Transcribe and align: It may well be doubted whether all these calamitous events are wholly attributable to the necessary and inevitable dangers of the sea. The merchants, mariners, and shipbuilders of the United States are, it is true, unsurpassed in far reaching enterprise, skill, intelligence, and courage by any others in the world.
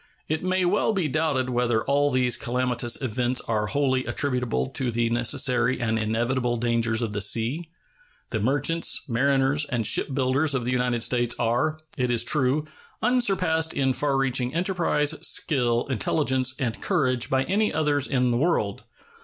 It 0.27 0.43
may 0.43 0.65
well 0.65 0.93
be 0.93 1.07
doubted 1.07 1.51
whether 1.51 1.83
all 1.83 2.09
these 2.09 2.35
calamitous 2.35 2.99
events 3.03 3.39
are 3.41 3.67
wholly 3.67 4.03
attributable 4.05 4.69
to 4.69 4.89
the 4.89 5.11
necessary 5.11 5.79
and 5.79 5.99
inevitable 5.99 6.57
dangers 6.57 7.03
of 7.03 7.13
the 7.13 7.21
sea. 7.21 7.69
The 8.31 8.39
merchants, 8.39 9.03
mariners, 9.07 9.65
and 9.67 9.85
shipbuilders 9.85 10.55
of 10.55 10.65
the 10.65 10.71
United 10.71 11.03
States 11.03 11.35
are, 11.37 11.77
it 11.97 12.09
is 12.09 12.23
true, 12.23 12.65
unsurpassed 13.03 13.75
in 13.75 13.93
far 13.93 14.17
reaching 14.17 14.55
enterprise, 14.55 15.13
skill, 15.21 15.85
intelligence, 15.91 16.55
and 16.57 16.81
courage 16.81 17.29
by 17.29 17.43
any 17.43 17.71
others 17.71 18.07
in 18.07 18.31
the 18.31 18.37
world. 18.37 18.81